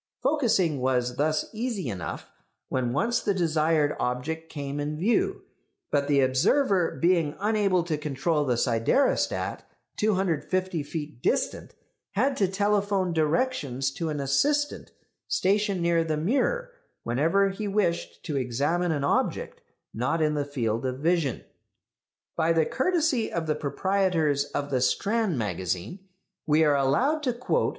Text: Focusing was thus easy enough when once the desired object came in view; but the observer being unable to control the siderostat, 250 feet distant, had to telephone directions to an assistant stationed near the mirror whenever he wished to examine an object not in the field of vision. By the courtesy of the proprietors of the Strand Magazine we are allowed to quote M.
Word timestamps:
Focusing 0.23 0.79
was 0.81 1.17
thus 1.17 1.45
easy 1.53 1.87
enough 1.87 2.25
when 2.69 2.91
once 2.91 3.19
the 3.19 3.35
desired 3.35 3.95
object 3.99 4.49
came 4.49 4.79
in 4.79 4.97
view; 4.97 5.43
but 5.91 6.07
the 6.07 6.21
observer 6.21 6.97
being 6.99 7.35
unable 7.39 7.83
to 7.83 7.99
control 7.99 8.43
the 8.43 8.55
siderostat, 8.57 9.59
250 9.97 10.81
feet 10.81 11.21
distant, 11.21 11.75
had 12.13 12.35
to 12.35 12.47
telephone 12.47 13.13
directions 13.13 13.91
to 13.91 14.09
an 14.09 14.19
assistant 14.19 14.91
stationed 15.27 15.83
near 15.83 16.03
the 16.03 16.17
mirror 16.17 16.71
whenever 17.03 17.49
he 17.49 17.67
wished 17.67 18.23
to 18.23 18.35
examine 18.35 18.91
an 18.91 19.03
object 19.03 19.61
not 19.93 20.19
in 20.19 20.33
the 20.33 20.43
field 20.45 20.83
of 20.83 20.97
vision. 20.97 21.43
By 22.35 22.53
the 22.53 22.65
courtesy 22.65 23.31
of 23.31 23.45
the 23.45 23.53
proprietors 23.53 24.45
of 24.45 24.71
the 24.71 24.81
Strand 24.81 25.37
Magazine 25.37 25.99
we 26.47 26.63
are 26.63 26.75
allowed 26.75 27.21
to 27.21 27.33
quote 27.33 27.65
M. 27.67 27.69